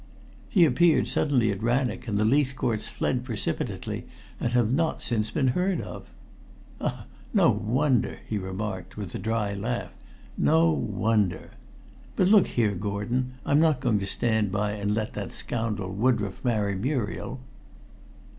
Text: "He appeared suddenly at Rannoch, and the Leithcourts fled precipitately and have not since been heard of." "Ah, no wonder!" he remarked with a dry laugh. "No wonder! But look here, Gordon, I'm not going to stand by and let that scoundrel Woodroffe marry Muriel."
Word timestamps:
"He 0.49 0.65
appeared 0.65 1.07
suddenly 1.07 1.51
at 1.51 1.61
Rannoch, 1.61 2.07
and 2.07 2.17
the 2.17 2.25
Leithcourts 2.25 2.87
fled 2.87 3.23
precipitately 3.23 4.07
and 4.39 4.51
have 4.53 4.73
not 4.73 5.03
since 5.03 5.29
been 5.29 5.49
heard 5.49 5.79
of." 5.79 6.09
"Ah, 6.81 7.05
no 7.35 7.51
wonder!" 7.51 8.19
he 8.25 8.39
remarked 8.39 8.97
with 8.97 9.13
a 9.13 9.19
dry 9.19 9.53
laugh. 9.53 9.93
"No 10.39 10.71
wonder! 10.71 11.51
But 12.15 12.29
look 12.29 12.47
here, 12.47 12.73
Gordon, 12.73 13.33
I'm 13.45 13.59
not 13.59 13.79
going 13.79 13.99
to 13.99 14.07
stand 14.07 14.51
by 14.51 14.71
and 14.71 14.95
let 14.95 15.13
that 15.13 15.33
scoundrel 15.33 15.93
Woodroffe 15.93 16.43
marry 16.43 16.75
Muriel." 16.75 17.39